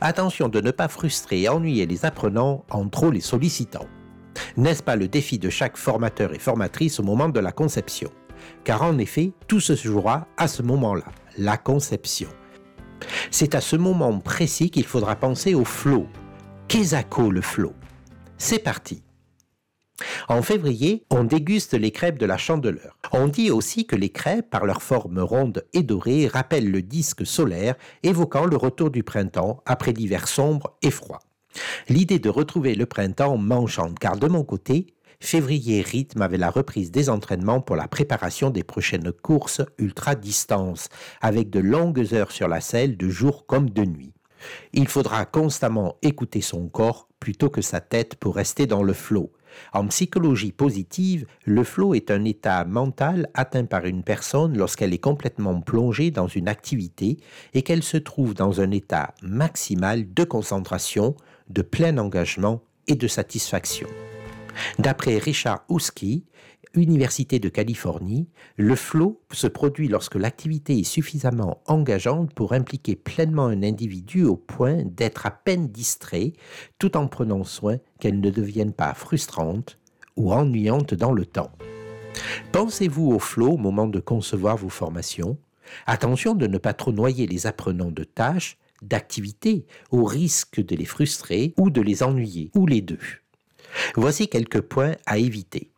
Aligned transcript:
Attention 0.00 0.48
de 0.48 0.60
ne 0.60 0.70
pas 0.70 0.86
frustrer 0.86 1.42
et 1.42 1.48
ennuyer 1.48 1.86
les 1.86 2.04
apprenants 2.04 2.64
en 2.70 2.88
trop 2.88 3.10
les 3.10 3.20
sollicitant. 3.20 3.86
N'est-ce 4.56 4.82
pas 4.82 4.94
le 4.94 5.08
défi 5.08 5.38
de 5.38 5.50
chaque 5.50 5.76
formateur 5.76 6.32
et 6.32 6.38
formatrice 6.38 7.00
au 7.00 7.02
moment 7.02 7.28
de 7.28 7.40
la 7.40 7.50
conception? 7.50 8.10
Car 8.62 8.82
en 8.82 8.98
effet, 8.98 9.32
tout 9.48 9.60
se 9.60 9.74
jouera 9.74 10.28
à 10.36 10.46
ce 10.46 10.62
moment-là, 10.62 11.06
la 11.36 11.56
conception. 11.56 12.28
C'est 13.32 13.56
à 13.56 13.60
ce 13.60 13.74
moment 13.74 14.18
précis 14.20 14.70
qu'il 14.70 14.86
faudra 14.86 15.16
penser 15.16 15.54
au 15.54 15.64
flow. 15.64 16.06
Qu'est-ce 16.68 17.30
le 17.30 17.40
flow? 17.40 17.72
C'est 18.36 18.60
parti 18.60 19.02
en 20.28 20.42
février, 20.42 21.04
on 21.10 21.24
déguste 21.24 21.74
les 21.74 21.90
crêpes 21.90 22.18
de 22.18 22.26
la 22.26 22.36
chandeleur. 22.36 22.98
On 23.12 23.28
dit 23.28 23.50
aussi 23.50 23.86
que 23.86 23.96
les 23.96 24.10
crêpes, 24.10 24.50
par 24.50 24.64
leur 24.64 24.82
forme 24.82 25.18
ronde 25.18 25.64
et 25.72 25.82
dorée, 25.82 26.28
rappellent 26.28 26.70
le 26.70 26.82
disque 26.82 27.26
solaire, 27.26 27.74
évoquant 28.02 28.46
le 28.46 28.56
retour 28.56 28.90
du 28.90 29.02
printemps 29.02 29.62
après 29.66 29.92
l'hiver 29.92 30.28
sombre 30.28 30.76
et 30.82 30.90
froid. 30.90 31.20
L'idée 31.88 32.18
de 32.18 32.28
retrouver 32.28 32.74
le 32.74 32.86
printemps 32.86 33.36
m'enchante 33.36 33.98
car 33.98 34.16
de 34.16 34.28
mon 34.28 34.44
côté, 34.44 34.86
février 35.20 35.82
rythme 35.82 36.22
avec 36.22 36.38
la 36.38 36.50
reprise 36.50 36.92
des 36.92 37.10
entraînements 37.10 37.60
pour 37.60 37.74
la 37.74 37.88
préparation 37.88 38.50
des 38.50 38.62
prochaines 38.62 39.10
courses 39.12 39.62
ultra-distance, 39.78 40.88
avec 41.20 41.50
de 41.50 41.60
longues 41.60 42.14
heures 42.14 42.30
sur 42.30 42.48
la 42.48 42.60
selle 42.60 42.96
de 42.96 43.08
jour 43.08 43.46
comme 43.46 43.70
de 43.70 43.84
nuit. 43.84 44.12
Il 44.72 44.86
faudra 44.86 45.24
constamment 45.24 45.96
écouter 46.02 46.40
son 46.40 46.68
corps 46.68 47.08
plutôt 47.18 47.50
que 47.50 47.62
sa 47.62 47.80
tête 47.80 48.14
pour 48.14 48.36
rester 48.36 48.66
dans 48.66 48.84
le 48.84 48.92
flot. 48.92 49.32
En 49.72 49.86
psychologie 49.86 50.52
positive, 50.52 51.26
le 51.44 51.64
flow 51.64 51.94
est 51.94 52.10
un 52.10 52.24
état 52.24 52.64
mental 52.64 53.28
atteint 53.34 53.64
par 53.64 53.84
une 53.84 54.02
personne 54.02 54.56
lorsqu'elle 54.56 54.92
est 54.92 54.98
complètement 54.98 55.60
plongée 55.60 56.10
dans 56.10 56.28
une 56.28 56.48
activité 56.48 57.18
et 57.54 57.62
qu'elle 57.62 57.82
se 57.82 57.96
trouve 57.96 58.34
dans 58.34 58.60
un 58.60 58.70
état 58.70 59.14
maximal 59.22 60.12
de 60.12 60.24
concentration, 60.24 61.14
de 61.48 61.62
plein 61.62 61.98
engagement 61.98 62.62
et 62.86 62.94
de 62.94 63.06
satisfaction. 63.06 63.88
D'après 64.78 65.18
Richard 65.18 65.64
Husky, 65.68 66.24
Université 66.74 67.38
de 67.38 67.48
Californie, 67.48 68.28
le 68.56 68.76
flow 68.76 69.20
se 69.32 69.46
produit 69.46 69.88
lorsque 69.88 70.16
l'activité 70.16 70.78
est 70.78 70.84
suffisamment 70.84 71.62
engageante 71.66 72.34
pour 72.34 72.52
impliquer 72.52 72.96
pleinement 72.96 73.46
un 73.46 73.62
individu 73.62 74.24
au 74.24 74.36
point 74.36 74.82
d'être 74.84 75.26
à 75.26 75.30
peine 75.30 75.68
distrait, 75.68 76.32
tout 76.78 76.96
en 76.96 77.08
prenant 77.08 77.44
soin 77.44 77.78
qu'elle 78.00 78.20
ne 78.20 78.30
devienne 78.30 78.72
pas 78.72 78.94
frustrante 78.94 79.78
ou 80.16 80.32
ennuyante 80.32 80.94
dans 80.94 81.12
le 81.12 81.26
temps. 81.26 81.52
Pensez-vous 82.52 83.12
au 83.12 83.18
flow 83.18 83.52
au 83.52 83.56
moment 83.56 83.86
de 83.86 84.00
concevoir 84.00 84.56
vos 84.56 84.68
formations? 84.68 85.38
Attention 85.86 86.34
de 86.34 86.46
ne 86.46 86.58
pas 86.58 86.72
trop 86.72 86.92
noyer 86.92 87.26
les 87.26 87.46
apprenants 87.46 87.90
de 87.90 88.04
tâches, 88.04 88.58
d'activités, 88.82 89.66
au 89.90 90.04
risque 90.04 90.64
de 90.64 90.76
les 90.76 90.84
frustrer 90.84 91.54
ou 91.56 91.70
de 91.70 91.80
les 91.80 92.02
ennuyer, 92.02 92.50
ou 92.54 92.66
les 92.66 92.80
deux. 92.80 92.98
Voici 93.94 94.28
quelques 94.28 94.60
points 94.60 94.96
à 95.06 95.18
éviter. 95.18 95.70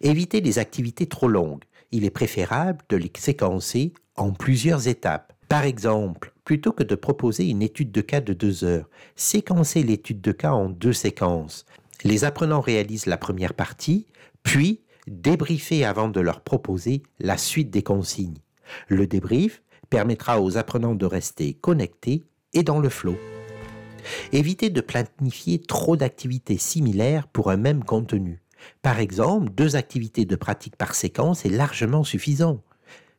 Évitez 0.00 0.40
les 0.40 0.58
activités 0.58 1.06
trop 1.06 1.28
longues. 1.28 1.64
Il 1.90 2.04
est 2.04 2.10
préférable 2.10 2.78
de 2.88 2.96
les 2.96 3.10
séquencer 3.16 3.92
en 4.16 4.32
plusieurs 4.32 4.88
étapes. 4.88 5.32
Par 5.48 5.64
exemple, 5.64 6.32
plutôt 6.44 6.72
que 6.72 6.82
de 6.82 6.94
proposer 6.94 7.48
une 7.48 7.62
étude 7.62 7.92
de 7.92 8.00
cas 8.00 8.20
de 8.20 8.32
deux 8.32 8.64
heures, 8.64 8.88
séquencez 9.16 9.82
l'étude 9.82 10.20
de 10.20 10.32
cas 10.32 10.52
en 10.52 10.68
deux 10.68 10.92
séquences. 10.92 11.64
Les 12.02 12.24
apprenants 12.24 12.60
réalisent 12.60 13.06
la 13.06 13.16
première 13.16 13.54
partie, 13.54 14.06
puis 14.42 14.80
débriefez 15.06 15.84
avant 15.84 16.08
de 16.08 16.20
leur 16.20 16.40
proposer 16.40 17.02
la 17.18 17.36
suite 17.36 17.70
des 17.70 17.82
consignes. 17.82 18.38
Le 18.88 19.06
débrief 19.06 19.62
permettra 19.90 20.40
aux 20.40 20.56
apprenants 20.56 20.94
de 20.94 21.06
rester 21.06 21.54
connectés 21.54 22.24
et 22.52 22.62
dans 22.62 22.80
le 22.80 22.88
flot. 22.88 23.16
Évitez 24.32 24.70
de 24.70 24.80
planifier 24.80 25.60
trop 25.60 25.96
d'activités 25.96 26.58
similaires 26.58 27.26
pour 27.28 27.50
un 27.50 27.56
même 27.56 27.84
contenu. 27.84 28.42
Par 28.82 28.98
exemple, 29.00 29.50
deux 29.50 29.76
activités 29.76 30.24
de 30.24 30.36
pratique 30.36 30.76
par 30.76 30.94
séquence 30.94 31.44
est 31.44 31.50
largement 31.50 32.04
suffisant. 32.04 32.62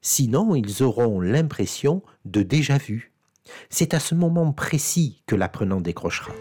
Sinon, 0.00 0.54
ils 0.54 0.82
auront 0.82 1.20
l'impression 1.20 2.02
de 2.24 2.42
déjà 2.42 2.78
vu. 2.78 3.12
C'est 3.68 3.94
à 3.94 4.00
ce 4.00 4.14
moment 4.14 4.52
précis 4.52 5.22
que 5.26 5.36
l'apprenant 5.36 5.80
décrochera. 5.80 6.32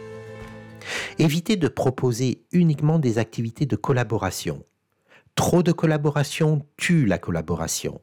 Évitez 1.17 1.55
de 1.55 1.67
proposer 1.67 2.45
uniquement 2.51 2.99
des 2.99 3.17
activités 3.17 3.65
de 3.65 3.75
collaboration. 3.75 4.63
Trop 5.35 5.63
de 5.63 5.71
collaboration 5.71 6.65
tue 6.77 7.05
la 7.05 7.17
collaboration. 7.17 8.01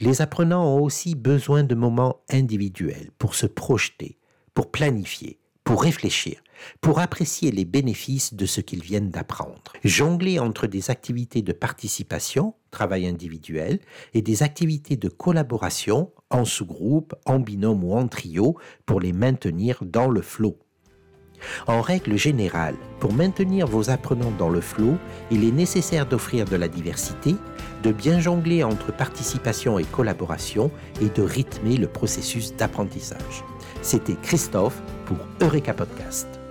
Les 0.00 0.20
apprenants 0.20 0.76
ont 0.76 0.82
aussi 0.82 1.14
besoin 1.14 1.62
de 1.62 1.74
moments 1.74 2.20
individuels 2.30 3.10
pour 3.18 3.34
se 3.34 3.46
projeter, 3.46 4.18
pour 4.54 4.70
planifier, 4.70 5.38
pour 5.64 5.82
réfléchir, 5.82 6.42
pour 6.80 6.98
apprécier 6.98 7.50
les 7.50 7.64
bénéfices 7.64 8.34
de 8.34 8.46
ce 8.46 8.60
qu'ils 8.60 8.82
viennent 8.82 9.10
d'apprendre. 9.10 9.72
Jongler 9.84 10.38
entre 10.38 10.66
des 10.66 10.90
activités 10.90 11.42
de 11.42 11.52
participation, 11.52 12.54
travail 12.70 13.06
individuel, 13.06 13.80
et 14.14 14.22
des 14.22 14.42
activités 14.42 14.96
de 14.96 15.08
collaboration, 15.08 16.10
en 16.30 16.44
sous-groupe, 16.44 17.14
en 17.26 17.38
binôme 17.38 17.84
ou 17.84 17.94
en 17.94 18.08
trio, 18.08 18.56
pour 18.86 19.00
les 19.00 19.12
maintenir 19.12 19.78
dans 19.82 20.08
le 20.08 20.22
flot. 20.22 20.58
En 21.66 21.80
règle 21.80 22.16
générale, 22.16 22.76
pour 23.00 23.12
maintenir 23.12 23.66
vos 23.66 23.90
apprenants 23.90 24.32
dans 24.38 24.48
le 24.48 24.60
flot, 24.60 24.96
il 25.30 25.44
est 25.44 25.52
nécessaire 25.52 26.06
d'offrir 26.06 26.44
de 26.44 26.56
la 26.56 26.68
diversité, 26.68 27.34
de 27.82 27.92
bien 27.92 28.20
jongler 28.20 28.62
entre 28.62 28.92
participation 28.92 29.78
et 29.78 29.84
collaboration 29.84 30.70
et 31.00 31.08
de 31.08 31.22
rythmer 31.22 31.76
le 31.76 31.88
processus 31.88 32.54
d'apprentissage. 32.54 33.44
C'était 33.82 34.16
Christophe 34.22 34.80
pour 35.06 35.18
Eureka 35.40 35.74
Podcast. 35.74 36.41